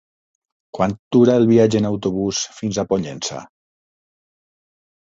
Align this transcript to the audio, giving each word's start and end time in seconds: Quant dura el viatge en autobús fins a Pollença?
Quant 0.77 0.95
dura 1.17 1.35
el 1.41 1.45
viatge 1.51 1.83
en 1.83 1.89
autobús 1.91 2.41
fins 2.63 2.81
a 2.81 2.87
Pollença? 2.95 3.47